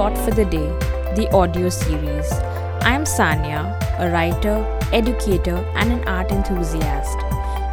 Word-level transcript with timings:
Taught 0.00 0.16
for 0.16 0.30
the 0.30 0.46
Day, 0.46 0.68
the 1.14 1.28
audio 1.30 1.68
series. 1.68 2.32
I 2.88 2.94
am 2.94 3.02
Sanya, 3.04 3.64
a 3.98 4.10
writer, 4.10 4.56
educator, 4.94 5.56
and 5.74 5.92
an 5.92 6.08
art 6.08 6.32
enthusiast. 6.32 7.18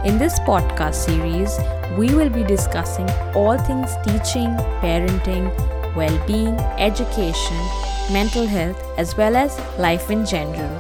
In 0.03 0.17
this 0.17 0.37
podcast 0.39 0.95
series, 0.95 1.57
we 1.97 2.13
will 2.13 2.29
be 2.29 2.43
discussing 2.43 3.09
all 3.33 3.57
things 3.57 3.95
teaching, 4.03 4.49
parenting, 4.83 5.47
well 5.95 6.19
being, 6.27 6.59
education, 6.89 7.63
mental 8.11 8.45
health, 8.45 8.83
as 8.97 9.15
well 9.15 9.37
as 9.37 9.57
life 9.79 10.11
in 10.11 10.25
general. 10.25 10.75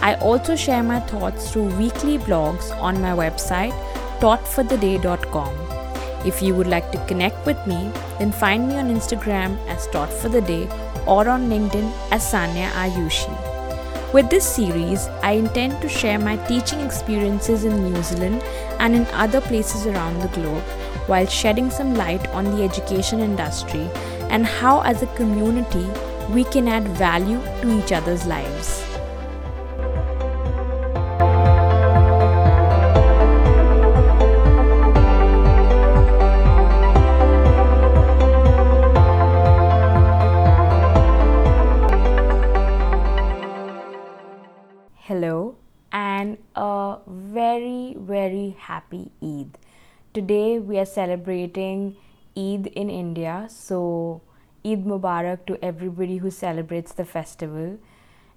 I 0.00 0.14
also 0.22 0.56
share 0.56 0.82
my 0.82 1.00
thoughts 1.00 1.52
through 1.52 1.76
weekly 1.76 2.16
blogs 2.16 2.74
on 2.80 3.02
my 3.02 3.10
website, 3.10 3.78
taughtfortheday.com. 4.18 5.73
If 6.24 6.40
you 6.40 6.54
would 6.54 6.66
like 6.66 6.90
to 6.92 7.06
connect 7.06 7.44
with 7.44 7.66
me, 7.66 7.90
then 8.18 8.32
find 8.32 8.68
me 8.68 8.76
on 8.76 8.88
Instagram 8.88 9.58
as 9.68 9.86
Taught 9.88 10.12
for 10.12 10.28
the 10.28 10.40
Day 10.40 10.68
or 11.06 11.28
on 11.28 11.48
LinkedIn 11.48 11.92
as 12.10 12.24
Sanya 12.24 12.70
Ayushi. 12.70 13.34
With 14.14 14.30
this 14.30 14.46
series, 14.46 15.08
I 15.22 15.32
intend 15.32 15.82
to 15.82 15.88
share 15.88 16.18
my 16.18 16.36
teaching 16.46 16.80
experiences 16.80 17.64
in 17.64 17.92
New 17.92 18.00
Zealand 18.02 18.42
and 18.78 18.94
in 18.94 19.06
other 19.06 19.40
places 19.40 19.86
around 19.86 20.20
the 20.20 20.28
globe 20.28 20.62
while 21.08 21.26
shedding 21.26 21.68
some 21.68 21.94
light 21.94 22.26
on 22.28 22.44
the 22.44 22.62
education 22.62 23.18
industry 23.18 23.90
and 24.30 24.46
how, 24.46 24.82
as 24.82 25.02
a 25.02 25.14
community, 25.16 25.86
we 26.30 26.44
can 26.44 26.68
add 26.68 26.86
value 26.88 27.40
to 27.60 27.78
each 27.78 27.92
other's 27.92 28.24
lives. 28.24 28.83
Happy 48.74 49.10
Eid. 49.22 49.58
Today 50.12 50.58
we 50.58 50.78
are 50.78 50.90
celebrating 50.92 51.96
Eid 52.36 52.66
in 52.82 52.90
India, 52.90 53.46
so 53.48 54.20
Eid 54.66 54.84
Mubarak 54.84 55.46
to 55.46 55.58
everybody 55.64 56.16
who 56.16 56.30
celebrates 56.30 56.92
the 56.92 57.04
festival. 57.04 57.78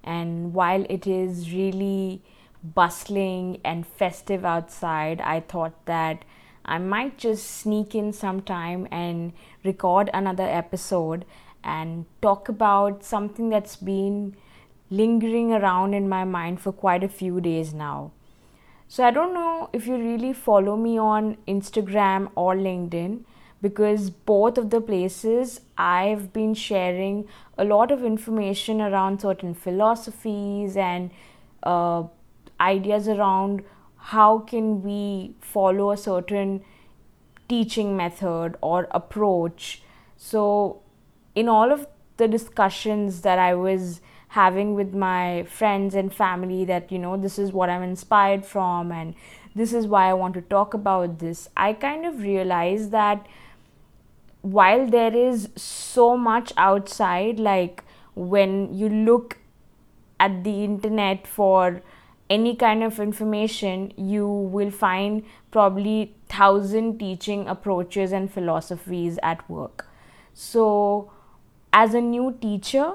And 0.04 0.54
while 0.54 0.84
it 0.88 1.08
is 1.08 1.52
really 1.52 2.22
bustling 2.62 3.60
and 3.64 3.84
festive 3.84 4.44
outside, 4.44 5.20
I 5.20 5.40
thought 5.40 5.86
that 5.86 6.24
I 6.64 6.78
might 6.78 7.18
just 7.18 7.50
sneak 7.62 7.96
in 7.96 8.12
some 8.12 8.42
time 8.42 8.86
and 8.92 9.32
record 9.64 10.10
another 10.14 10.48
episode 10.60 11.24
and 11.64 12.04
talk 12.22 12.48
about 12.48 13.02
something 13.02 13.48
that's 13.48 13.74
been 13.74 14.36
lingering 14.88 15.52
around 15.52 15.94
in 15.94 16.08
my 16.08 16.22
mind 16.24 16.60
for 16.60 16.72
quite 16.84 17.02
a 17.02 17.08
few 17.08 17.40
days 17.40 17.74
now. 17.74 18.12
So 18.90 19.04
I 19.04 19.10
don't 19.10 19.34
know 19.34 19.68
if 19.74 19.86
you 19.86 19.96
really 19.96 20.32
follow 20.32 20.74
me 20.74 20.98
on 20.98 21.36
Instagram 21.46 22.30
or 22.34 22.54
LinkedIn 22.56 23.24
because 23.60 24.08
both 24.08 24.56
of 24.56 24.70
the 24.70 24.80
places 24.80 25.60
I've 25.76 26.32
been 26.32 26.54
sharing 26.54 27.28
a 27.58 27.64
lot 27.64 27.90
of 27.90 28.02
information 28.02 28.80
around 28.80 29.20
certain 29.20 29.52
philosophies 29.52 30.74
and 30.76 31.10
uh, 31.62 32.04
ideas 32.58 33.08
around 33.08 33.62
how 33.96 34.38
can 34.38 34.82
we 34.82 35.34
follow 35.40 35.90
a 35.90 35.96
certain 35.98 36.64
teaching 37.46 37.94
method 37.94 38.56
or 38.62 38.88
approach. 38.90 39.82
So 40.16 40.80
in 41.34 41.46
all 41.48 41.72
of 41.72 41.86
the 42.16 42.26
discussions 42.26 43.20
that 43.20 43.38
I 43.38 43.54
was 43.54 44.00
having 44.28 44.74
with 44.74 44.94
my 44.94 45.42
friends 45.44 45.94
and 45.94 46.12
family 46.12 46.64
that 46.64 46.92
you 46.92 46.98
know 46.98 47.16
this 47.16 47.38
is 47.38 47.52
what 47.52 47.70
i'm 47.70 47.82
inspired 47.82 48.44
from 48.44 48.92
and 48.92 49.14
this 49.58 49.72
is 49.72 49.86
why 49.86 50.08
i 50.08 50.14
want 50.14 50.34
to 50.34 50.42
talk 50.42 50.74
about 50.74 51.18
this. 51.18 51.48
I 51.56 51.72
kind 51.72 52.06
of 52.06 52.20
realized 52.22 52.90
that 52.92 53.26
while 54.42 54.86
there 54.86 55.14
is 55.14 55.48
so 55.56 56.16
much 56.16 56.52
outside 56.56 57.40
like 57.40 57.82
when 58.14 58.72
you 58.72 58.88
look 58.88 59.38
at 60.20 60.44
the 60.44 60.64
internet 60.64 61.26
for 61.26 61.82
any 62.30 62.54
kind 62.54 62.84
of 62.84 63.00
information 63.00 63.92
you 63.96 64.28
will 64.28 64.70
find 64.70 65.24
probably 65.50 66.14
thousand 66.28 66.98
teaching 66.98 67.48
approaches 67.48 68.12
and 68.12 68.32
philosophies 68.32 69.18
at 69.22 69.48
work. 69.50 69.86
So 70.34 71.10
as 71.72 71.94
a 71.94 72.00
new 72.00 72.36
teacher 72.40 72.92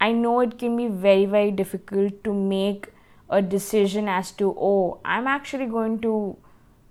I 0.00 0.12
know 0.12 0.40
it 0.40 0.58
can 0.58 0.76
be 0.76 0.88
very, 0.88 1.26
very 1.26 1.50
difficult 1.50 2.22
to 2.24 2.34
make 2.34 2.88
a 3.30 3.42
decision 3.42 4.08
as 4.08 4.30
to, 4.32 4.54
oh, 4.58 5.00
I'm 5.04 5.26
actually 5.26 5.66
going 5.66 6.00
to 6.00 6.36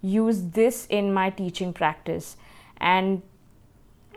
use 0.01 0.41
this 0.41 0.85
in 0.87 1.13
my 1.13 1.29
teaching 1.29 1.73
practice. 1.73 2.37
And 2.77 3.21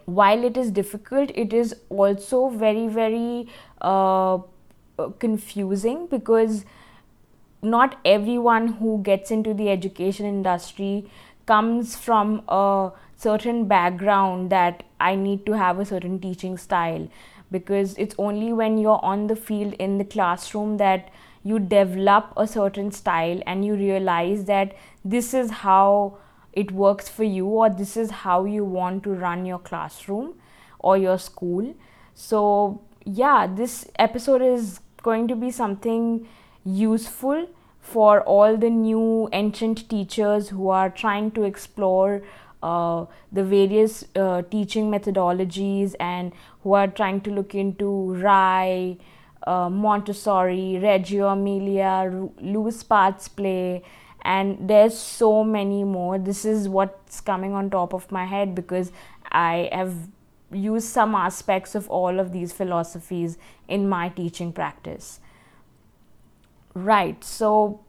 while 0.04 0.42
it 0.42 0.56
is 0.56 0.70
difficult, 0.70 1.30
it 1.34 1.52
is 1.52 1.74
also 1.90 2.48
very, 2.48 2.88
very 2.88 3.48
uh, 3.82 4.38
confusing 5.18 6.06
because 6.06 6.64
not 7.62 7.98
everyone 8.04 8.68
who 8.74 9.02
gets 9.02 9.30
into 9.30 9.52
the 9.52 9.68
education 9.68 10.26
industry 10.26 11.10
comes 11.46 11.96
from 11.96 12.42
a 12.48 12.90
certain 13.16 13.66
background 13.66 14.50
that 14.50 14.84
I 15.00 15.14
need 15.14 15.44
to 15.46 15.52
have 15.52 15.78
a 15.78 15.84
certain 15.84 16.20
teaching 16.20 16.56
style 16.56 17.08
because 17.50 17.96
it's 17.96 18.14
only 18.18 18.52
when 18.52 18.78
you're 18.78 19.04
on 19.04 19.26
the 19.26 19.36
field 19.36 19.74
in 19.74 19.98
the 19.98 20.04
classroom 20.04 20.76
that 20.78 21.10
you 21.42 21.58
develop 21.58 22.32
a 22.36 22.46
certain 22.46 22.90
style 22.90 23.40
and 23.46 23.64
you 23.64 23.74
realize 23.74 24.44
that 24.44 24.76
this 25.04 25.32
is 25.32 25.50
how 25.50 26.18
it 26.52 26.72
works 26.72 27.08
for 27.08 27.24
you 27.24 27.46
or 27.46 27.70
this 27.70 27.96
is 27.96 28.10
how 28.10 28.44
you 28.44 28.64
want 28.64 29.02
to 29.04 29.10
run 29.10 29.46
your 29.46 29.58
classroom 29.58 30.34
or 30.78 30.96
your 30.96 31.18
school. 31.18 31.74
So 32.14 32.82
yeah 33.04 33.46
this 33.46 33.88
episode 33.98 34.42
is 34.42 34.80
going 35.02 35.28
to 35.28 35.36
be 35.36 35.50
something 35.50 36.26
useful 36.64 37.48
for 37.80 38.20
all 38.22 38.56
the 38.56 38.68
new 38.68 39.28
ancient 39.32 39.88
teachers 39.88 40.50
who 40.50 40.68
are 40.68 40.90
trying 40.90 41.30
to 41.30 41.44
explore 41.44 42.22
uh, 42.62 43.06
the 43.32 43.44
various 43.44 44.04
uh, 44.16 44.42
teaching 44.42 44.90
methodologies 44.90 45.94
and 46.00 46.32
who 46.62 46.72
are 46.74 46.88
trying 46.88 47.20
to 47.22 47.30
look 47.30 47.54
into 47.54 48.14
RIE, 48.14 48.98
uh, 49.46 49.70
Montessori, 49.70 50.78
Reggio 50.78 51.28
Emilia, 51.28 52.28
loose 52.40 52.82
parts 52.82 53.28
play, 53.28 53.82
and 54.22 54.68
there's 54.68 54.98
so 54.98 55.44
many 55.44 55.84
more. 55.84 56.18
This 56.18 56.44
is 56.44 56.68
what's 56.68 57.20
coming 57.20 57.54
on 57.54 57.70
top 57.70 57.94
of 57.94 58.10
my 58.10 58.24
head 58.24 58.54
because 58.54 58.92
I 59.30 59.68
have 59.72 59.94
used 60.50 60.88
some 60.88 61.14
aspects 61.14 61.74
of 61.74 61.88
all 61.88 62.18
of 62.18 62.32
these 62.32 62.52
philosophies 62.52 63.38
in 63.68 63.88
my 63.88 64.08
teaching 64.08 64.52
practice. 64.52 65.20
Right, 66.74 67.22
so 67.22 67.80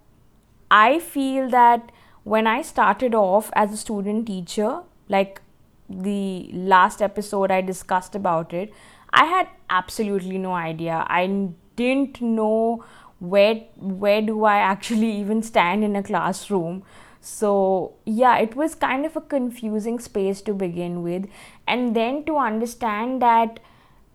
I 0.70 1.00
feel 1.00 1.50
that 1.50 1.92
when 2.24 2.48
I 2.48 2.62
started 2.62 3.16
off 3.16 3.50
as 3.54 3.74
a 3.74 3.78
student 3.78 4.28
teacher, 4.28 4.82
like 5.08 5.42
the 5.90 6.50
last 6.54 7.02
episode 7.02 7.52
I 7.52 7.62
discussed 7.62 8.16
about 8.16 8.54
it, 8.54 8.72
I 9.12 9.26
had 9.26 9.48
absolutely 9.70 10.38
no 10.38 10.54
idea. 10.54 11.06
I 11.08 11.50
didn't 11.76 12.22
know 12.22 12.84
where 13.20 13.56
where 13.76 14.22
do 14.22 14.44
I 14.46 14.58
actually 14.58 15.12
even 15.22 15.44
stand 15.44 15.84
in 15.84 15.96
a 15.96 16.04
classroom. 16.04 16.84
So, 17.22 17.96
yeah, 18.06 18.38
it 18.38 18.56
was 18.56 18.76
kind 18.76 19.06
of 19.06 19.18
a 19.18 19.22
confusing 19.22 20.00
space 20.00 20.42
to 20.44 20.54
begin 20.54 21.04
with. 21.04 21.28
And 21.68 21.94
then 21.94 22.24
to 22.26 22.38
understand 22.38 23.22
that, 23.22 23.60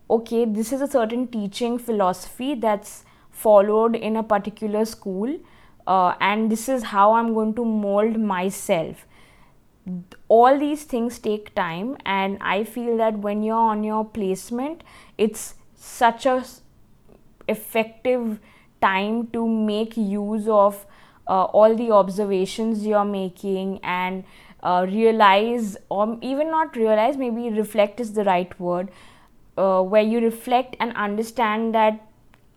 okay, 0.09 0.45
this 0.45 0.73
is 0.73 0.81
a 0.81 0.87
certain 0.87 1.27
teaching 1.27 1.77
philosophy 1.77 2.55
that's 2.55 3.05
followed 3.29 3.95
in 3.95 4.15
a 4.15 4.23
particular 4.23 4.85
school 4.85 5.37
uh, 5.87 6.13
and 6.19 6.51
this 6.51 6.67
is 6.67 6.83
how 6.83 7.13
i'm 7.13 7.33
going 7.33 7.53
to 7.53 7.65
mold 7.65 8.19
myself. 8.19 9.05
All 10.27 10.57
these 10.57 10.83
things 10.83 11.19
take 11.19 11.53
time 11.53 11.95
and 12.05 12.37
i 12.41 12.63
feel 12.63 12.97
that 12.97 13.19
when 13.19 13.43
you're 13.43 13.65
on 13.73 13.83
your 13.83 14.03
placement 14.03 14.83
it's 15.17 15.53
such 15.75 16.25
a 16.25 16.43
effective 17.47 18.39
time 18.81 19.27
to 19.27 19.47
make 19.47 19.95
use 19.95 20.47
of 20.47 20.85
uh, 21.27 21.43
all 21.43 21.75
the 21.75 21.91
observations 21.91 22.85
you're 22.85 23.05
making 23.05 23.79
and 23.83 24.23
uh, 24.63 24.85
realize 24.89 25.77
or 25.89 26.17
even 26.21 26.49
not 26.49 26.75
realize 26.75 27.17
maybe 27.17 27.49
reflect 27.49 27.99
is 27.99 28.13
the 28.13 28.23
right 28.23 28.59
word 28.59 28.89
uh, 29.57 29.81
where 29.81 30.01
you 30.01 30.19
reflect 30.19 30.75
and 30.79 30.93
understand 30.95 31.73
that 31.75 32.01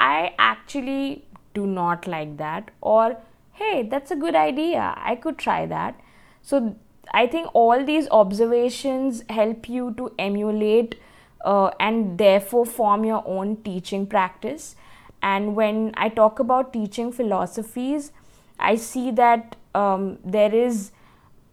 i 0.00 0.32
actually 0.38 1.24
do 1.54 1.66
not 1.66 2.06
like 2.06 2.36
that 2.36 2.70
or 2.80 3.16
hey 3.52 3.82
that's 3.82 4.10
a 4.10 4.16
good 4.16 4.34
idea 4.34 4.94
i 4.98 5.14
could 5.14 5.38
try 5.38 5.66
that 5.66 5.98
so 6.42 6.76
i 7.12 7.26
think 7.26 7.48
all 7.54 7.84
these 7.84 8.08
observations 8.10 9.22
help 9.28 9.68
you 9.68 9.92
to 9.96 10.12
emulate 10.18 10.98
uh, 11.44 11.70
and 11.78 12.18
therefore 12.18 12.66
form 12.66 13.04
your 13.04 13.22
own 13.26 13.56
teaching 13.62 14.06
practice. 14.06 14.76
And 15.22 15.56
when 15.56 15.92
I 15.96 16.08
talk 16.08 16.38
about 16.38 16.72
teaching 16.72 17.12
philosophies, 17.12 18.12
I 18.58 18.76
see 18.76 19.10
that 19.12 19.56
um, 19.74 20.18
there 20.24 20.54
is 20.54 20.92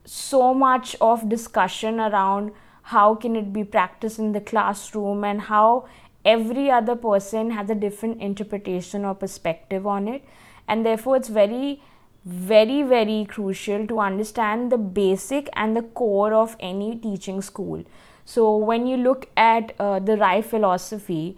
so 0.05 0.53
much 0.53 0.95
of 1.01 1.29
discussion 1.29 1.99
around 1.99 2.51
how 2.83 3.15
can 3.15 3.35
it 3.35 3.51
be 3.51 3.63
practiced 3.63 4.19
in 4.19 4.31
the 4.31 4.41
classroom 4.41 5.23
and 5.23 5.41
how 5.41 5.87
every 6.25 6.69
other 6.71 6.95
person 6.95 7.51
has 7.51 7.69
a 7.69 7.75
different 7.75 8.21
interpretation 8.21 9.05
or 9.05 9.13
perspective 9.15 9.85
on 9.85 10.07
it. 10.07 10.23
And 10.67 10.85
therefore 10.85 11.17
it's 11.17 11.29
very 11.29 11.81
very 12.25 12.81
very 12.81 13.23
crucial 13.25 13.85
to 13.85 13.99
understand 13.99 14.71
the 14.71 14.77
basic 14.79 15.47
and 15.53 15.77
the 15.77 15.83
core 15.83 16.33
of 16.33 16.55
any 16.59 16.95
teaching 16.95 17.41
school. 17.41 17.83
So 18.25 18.57
when 18.57 18.87
you 18.87 18.97
look 18.97 19.29
at 19.37 19.75
uh, 19.79 19.99
the 19.99 20.17
RIE 20.17 20.41
philosophy 20.41 21.37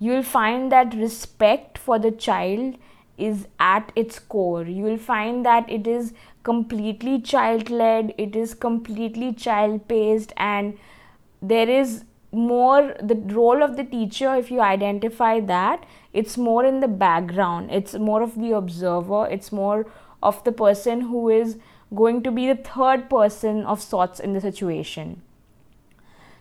you'll 0.00 0.24
find 0.24 0.72
that 0.72 0.92
respect 0.94 1.78
for 1.78 2.00
the 2.00 2.10
child 2.10 2.74
is 3.16 3.46
at 3.60 3.92
its 3.94 4.18
core. 4.18 4.64
You 4.64 4.82
will 4.82 4.98
find 4.98 5.46
that 5.46 5.70
it 5.70 5.86
is 5.86 6.12
completely 6.42 7.20
child 7.20 7.70
led 7.70 8.12
it 8.18 8.36
is 8.36 8.52
completely 8.52 9.32
child 9.32 9.86
paced 9.88 10.32
and 10.36 10.76
there 11.40 11.68
is 11.68 12.04
more 12.34 12.94
the 13.00 13.14
role 13.34 13.62
of 13.62 13.76
the 13.76 13.84
teacher 13.84 14.34
if 14.34 14.50
you 14.50 14.60
identify 14.60 15.40
that 15.40 15.84
it's 16.14 16.38
more 16.38 16.64
in 16.64 16.78
the 16.78 16.88
background. 16.88 17.70
It's 17.72 17.94
more 17.94 18.22
of 18.22 18.36
the 18.40 18.52
observer. 18.52 19.26
It's 19.28 19.50
more 19.50 19.86
of 20.22 20.42
the 20.44 20.52
person 20.52 21.02
who 21.02 21.28
is 21.28 21.58
going 21.94 22.22
to 22.22 22.30
be 22.30 22.46
the 22.46 22.54
third 22.54 23.10
person 23.10 23.64
of 23.66 23.82
sorts 23.82 24.20
in 24.20 24.32
the 24.32 24.40
situation. 24.40 25.22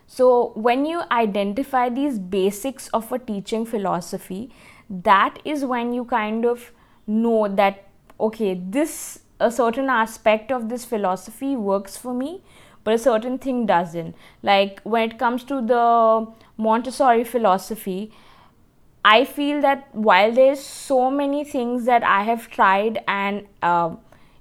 So 0.06 0.52
when 0.54 0.86
you 0.86 1.02
identify 1.12 1.90
these 1.90 2.20
basics 2.20 2.88
of 2.90 3.12
a 3.12 3.18
teaching 3.18 3.66
philosophy 3.66 4.52
that 4.90 5.40
is 5.44 5.66
when 5.66 5.92
you 5.94 6.06
kind 6.06 6.46
of 6.46 6.72
know 7.08 7.48
that 7.48 7.88
okay 8.20 8.54
this 8.54 9.20
a 9.40 9.50
certain 9.50 9.90
aspect 9.90 10.52
of 10.52 10.70
this 10.70 10.86
philosophy 10.86 11.56
works 11.56 11.98
for 11.98 12.14
me 12.14 12.42
but 12.84 12.94
a 12.94 12.98
certain 12.98 13.38
thing 13.38 13.66
doesn't 13.66 14.16
like 14.42 14.82
when 14.84 15.10
it 15.10 15.18
comes 15.18 15.44
to 15.44 15.62
the 15.62 16.28
montessori 16.58 17.24
philosophy 17.24 18.12
i 19.06 19.24
feel 19.26 19.62
that 19.62 19.88
while 19.94 20.32
there's 20.32 20.60
so 20.60 21.10
many 21.12 21.44
things 21.44 21.86
that 21.86 22.04
i 22.04 22.24
have 22.24 22.50
tried 22.50 23.04
and 23.08 23.46
uh, 23.62 23.90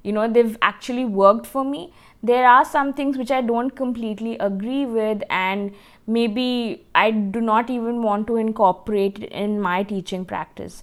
you 0.02 0.12
know 0.12 0.28
they've 0.28 0.56
actually 0.62 1.04
worked 1.04 1.46
for 1.46 1.64
me 1.64 1.92
there 2.22 2.46
are 2.46 2.64
some 2.64 2.92
things 2.92 3.18
which 3.18 3.30
i 3.30 3.40
don't 3.40 3.70
completely 3.76 4.36
agree 4.38 4.84
with 4.86 5.22
and 5.30 5.72
maybe 6.06 6.84
I 6.94 7.10
do 7.10 7.40
not 7.40 7.70
even 7.70 8.02
want 8.02 8.26
to 8.28 8.36
incorporate 8.36 9.18
in 9.24 9.60
my 9.60 9.82
teaching 9.82 10.24
practice. 10.24 10.82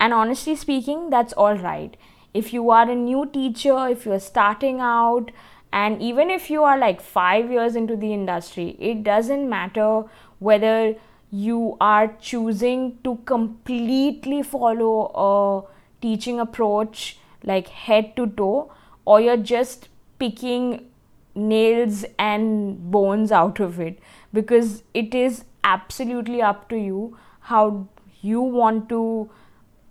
And 0.00 0.12
honestly 0.12 0.56
speaking, 0.56 1.10
that's 1.10 1.32
all 1.32 1.56
right. 1.56 1.96
If 2.34 2.52
you 2.52 2.70
are 2.70 2.88
a 2.88 2.94
new 2.94 3.26
teacher, 3.26 3.88
if 3.88 4.04
you're 4.04 4.20
starting 4.20 4.80
out, 4.80 5.30
and 5.72 6.00
even 6.00 6.30
if 6.30 6.50
you 6.50 6.62
are 6.64 6.78
like 6.78 7.00
five 7.00 7.50
years 7.50 7.76
into 7.76 7.96
the 7.96 8.12
industry, 8.12 8.76
it 8.78 9.02
doesn't 9.02 9.48
matter 9.48 10.04
whether 10.38 10.94
you 11.30 11.76
are 11.80 12.08
choosing 12.20 12.98
to 13.04 13.16
completely 13.26 14.42
follow 14.42 15.10
a 15.14 16.02
teaching 16.02 16.40
approach 16.40 17.18
like 17.44 17.68
head 17.68 18.16
to 18.16 18.26
toe, 18.26 18.72
or 19.04 19.20
you're 19.20 19.36
just 19.36 19.88
picking 20.18 20.90
nails 21.34 22.04
and 22.18 22.90
bones 22.90 23.30
out 23.30 23.60
of 23.60 23.78
it. 23.78 23.98
Because 24.32 24.82
it 24.94 25.14
is 25.14 25.44
absolutely 25.64 26.42
up 26.42 26.68
to 26.70 26.76
you 26.76 27.16
how 27.40 27.86
you 28.20 28.40
want 28.40 28.88
to 28.88 29.30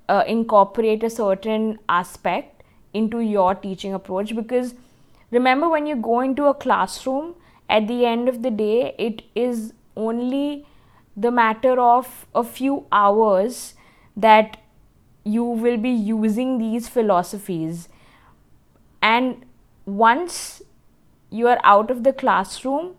uh, 0.09 0.23
incorporate 0.27 1.03
a 1.03 1.09
certain 1.09 1.80
aspect 1.88 2.63
into 2.94 3.19
your 3.19 3.56
teaching 3.56 3.94
approach. 3.94 4.35
Because 4.35 4.73
remember 5.31 5.69
when 5.69 5.85
you 5.85 5.95
go 5.95 6.19
into 6.19 6.45
a 6.45 6.53
classroom 6.53 7.35
at 7.69 7.88
the 7.88 8.06
end 8.06 8.29
of 8.29 8.41
the 8.44 8.51
day 8.51 8.95
it 8.97 9.24
is 9.35 9.74
only 9.95 10.65
the 11.15 11.31
matter 11.31 11.79
of 11.79 12.25
a 12.35 12.44
few 12.44 12.85
hours 12.91 13.74
that 14.15 14.57
you 15.24 15.44
will 15.44 15.77
be 15.77 15.89
using 15.89 16.57
these 16.57 16.88
philosophies 16.88 17.89
and 19.01 19.45
once 19.85 20.62
you 21.30 21.47
are 21.47 21.59
out 21.63 21.91
of 21.91 22.03
the 22.03 22.13
classroom 22.13 22.95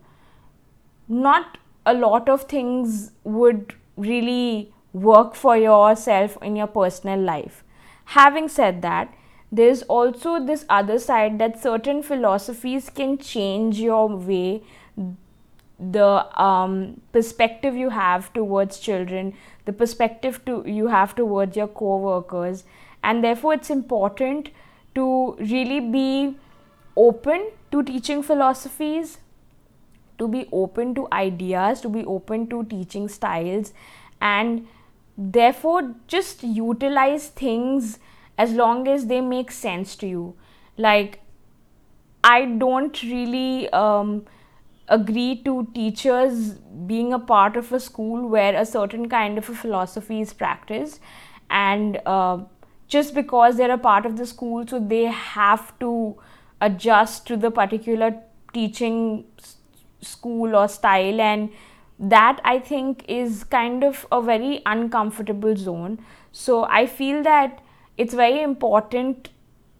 not 1.07 1.57
a 1.85 1.93
lot 1.93 2.29
of 2.29 2.43
things 2.43 3.11
would 3.23 3.73
really 3.97 4.71
work 4.93 5.35
for 5.35 5.57
yourself 5.57 6.37
in 6.41 6.55
your 6.55 6.67
personal 6.67 7.19
life. 7.19 7.63
Having 8.05 8.49
said 8.49 8.81
that, 8.81 9.13
there's 9.51 9.81
also 9.83 10.39
this 10.45 10.65
other 10.69 10.99
side 10.99 11.39
that 11.39 11.61
certain 11.61 12.03
philosophies 12.03 12.89
can 12.89 13.17
change 13.17 13.79
your 13.79 14.07
way 14.07 14.61
the 15.79 16.41
um, 16.41 16.99
perspective 17.13 17.75
you 17.75 17.89
have 17.89 18.31
towards 18.33 18.79
children 18.79 19.33
the 19.65 19.73
perspective 19.73 20.43
to 20.45 20.63
you 20.65 20.87
have 20.87 21.15
towards 21.15 21.55
your 21.55 21.67
co-workers. 21.67 22.63
And 23.03 23.23
therefore 23.23 23.53
it's 23.53 23.69
important 23.69 24.49
to 24.95 25.35
really 25.39 25.79
be 25.79 26.37
open 26.97 27.49
to 27.71 27.83
teaching 27.83 28.23
philosophies 28.23 29.19
to 30.17 30.27
be 30.27 30.47
open 30.51 30.93
to 30.95 31.07
ideas, 31.13 31.81
to 31.81 31.89
be 31.89 32.05
open 32.05 32.47
to 32.49 32.65
teaching 32.65 33.07
styles, 33.07 33.73
and 34.21 34.67
therefore 35.17 35.95
just 36.07 36.43
utilize 36.43 37.27
things 37.29 37.99
as 38.39 38.53
long 38.53 38.87
as 38.87 39.05
they 39.07 39.21
make 39.21 39.51
sense 39.51 39.95
to 39.97 40.07
you. 40.07 40.35
Like, 40.77 41.19
I 42.23 42.45
don't 42.45 43.01
really 43.03 43.69
um, 43.71 44.25
agree 44.87 45.41
to 45.45 45.67
teachers 45.73 46.53
being 46.91 47.13
a 47.13 47.19
part 47.19 47.55
of 47.55 47.71
a 47.71 47.79
school 47.79 48.27
where 48.27 48.55
a 48.55 48.65
certain 48.65 49.07
kind 49.09 49.37
of 49.37 49.49
a 49.49 49.55
philosophy 49.55 50.21
is 50.21 50.33
practiced, 50.33 50.99
and 51.49 52.01
uh, 52.05 52.39
just 52.87 53.13
because 53.13 53.57
they're 53.57 53.71
a 53.71 53.77
part 53.77 54.05
of 54.05 54.17
the 54.17 54.25
school, 54.25 54.67
so 54.67 54.79
they 54.79 55.05
have 55.05 55.77
to 55.79 56.15
adjust 56.61 57.25
to 57.27 57.37
the 57.37 57.51
particular 57.51 58.15
teaching 58.53 59.25
school 60.01 60.55
or 60.55 60.67
style. 60.67 61.21
And 61.21 61.49
that 62.01 62.39
i 62.45 62.57
think 62.57 63.03
is 63.09 63.43
kind 63.43 63.83
of 63.83 64.05
a 64.09 64.21
very 64.21 64.61
uncomfortable 64.65 65.55
zone. 65.55 65.99
So 66.31 66.63
i 66.63 66.85
feel 66.85 67.23
that 67.23 67.59
it's 67.99 68.13
very 68.13 68.41
important 68.41 69.29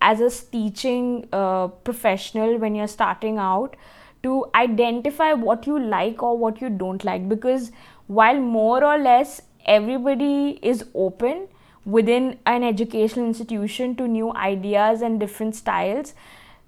as 0.02 0.22
a 0.22 0.30
teaching 0.52 1.28
uh, 1.34 1.68
professional 1.90 2.58
when 2.58 2.76
you're 2.76 2.94
starting 2.96 3.38
out 3.38 3.76
to 4.24 4.46
identify 4.56 5.34
what 5.34 5.68
you 5.68 5.80
like 5.80 6.22
or 6.22 6.38
what 6.38 6.62
you 6.62 6.70
don't 6.70 7.04
like 7.04 7.28
because 7.30 7.72
while 8.08 8.40
more 8.40 8.84
or 8.84 8.98
less 8.98 9.42
everybody 9.66 10.60
is 10.62 10.84
open 10.94 11.48
within 11.86 12.38
an 12.46 12.64
educational 12.64 13.26
institution 13.26 13.96
to 13.96 14.08
new 14.08 14.34
ideas 14.34 15.02
and 15.02 15.20
different 15.20 15.56
styles 15.56 16.14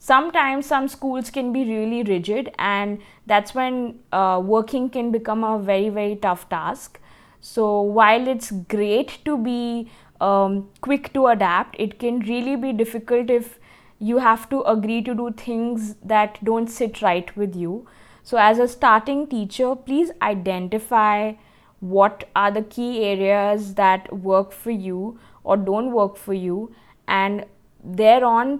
sometimes 0.10 0.66
some 0.66 0.88
schools 0.88 1.30
can 1.30 1.54
be 1.54 1.64
really 1.64 2.02
rigid 2.04 2.52
and 2.58 3.00
that's 3.28 3.54
when 3.54 4.00
uh, 4.12 4.42
working 4.44 4.90
can 4.90 5.12
become 5.12 5.44
a 5.44 5.60
very 5.60 5.90
very 5.90 6.16
tough 6.16 6.50
task. 6.50 7.00
So 7.40 7.82
while 7.82 8.28
it's 8.28 8.50
great 8.52 9.20
to 9.26 9.38
be 9.38 9.92
um, 10.30 10.70
quick 10.82 11.12
to 11.14 11.28
adapt 11.28 11.76
it 11.80 11.98
can 12.00 12.20
really 12.32 12.56
be 12.56 12.72
difficult 12.72 13.30
if 13.30 13.60
you 14.00 14.18
have 14.18 14.50
to 14.50 14.62
agree 14.64 15.02
to 15.02 15.14
do 15.14 15.32
things 15.32 15.96
that 16.04 16.44
don't 16.44 16.68
sit 16.70 17.02
right 17.02 17.36
with 17.38 17.56
you 17.56 17.86
so 18.24 18.38
as 18.38 18.60
a 18.60 18.68
starting 18.68 19.28
teacher 19.28 19.76
please 19.76 20.12
identify 20.22 21.34
what 21.80 22.30
are 22.36 22.52
the 22.52 22.62
key 22.62 23.04
areas 23.04 23.74
that 23.76 24.12
work 24.14 24.52
for 24.52 24.72
you 24.72 25.20
or 25.44 25.58
don't 25.58 25.92
work 25.92 26.16
for 26.16 26.34
you 26.34 26.74
and 27.08 27.46
thereon 27.84 28.60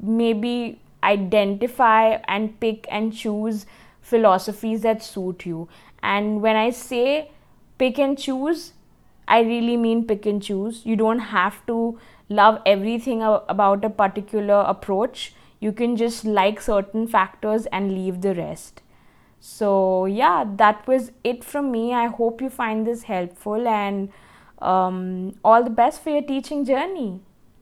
maybe 0.00 0.80
identify 1.04 2.18
and 2.26 2.58
pick 2.60 2.86
and 2.90 3.12
choose 3.12 3.66
philosophies 4.00 4.82
that 4.82 5.02
suit 5.02 5.46
you. 5.46 5.68
And 6.02 6.42
when 6.42 6.56
I 6.56 6.70
say 6.70 7.30
pick 7.78 7.98
and 7.98 8.18
choose, 8.18 8.72
I 9.26 9.40
really 9.40 9.76
mean 9.76 10.06
pick 10.06 10.26
and 10.26 10.42
choose. 10.42 10.84
You 10.84 10.96
don't 10.96 11.18
have 11.18 11.64
to 11.66 11.98
love 12.28 12.60
everything 12.66 13.22
about 13.22 13.84
a 13.84 13.90
particular 13.90 14.64
approach. 14.66 15.34
You 15.60 15.72
can 15.72 15.96
just 15.96 16.24
like 16.24 16.60
certain 16.60 17.06
factors 17.06 17.66
and 17.66 17.92
leave 17.92 18.20
the 18.20 18.34
rest. 18.34 18.82
So, 19.40 20.06
yeah, 20.06 20.44
that 20.56 20.86
was 20.86 21.12
it 21.22 21.44
from 21.44 21.70
me. 21.70 21.92
I 21.92 22.06
hope 22.06 22.40
you 22.40 22.48
find 22.50 22.86
this 22.86 23.04
helpful 23.04 23.68
and 23.68 24.10
um, 24.60 25.34
all 25.44 25.62
the 25.62 25.70
best 25.70 26.02
for 26.02 26.10
your 26.10 26.22
teaching 26.22 26.64
journey. 26.64 27.20